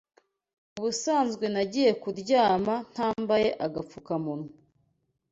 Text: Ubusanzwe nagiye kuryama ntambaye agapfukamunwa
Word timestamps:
Ubusanzwe 0.77 1.45
nagiye 1.53 1.91
kuryama 2.01 2.75
ntambaye 2.91 3.49
agapfukamunwa 3.65 4.49